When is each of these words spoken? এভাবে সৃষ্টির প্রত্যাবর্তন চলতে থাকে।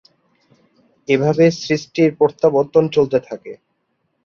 এভাবে 1.07 1.45
সৃষ্টির 1.59 2.09
প্রত্যাবর্তন 2.19 2.83
চলতে 2.95 3.17
থাকে। 3.27 3.51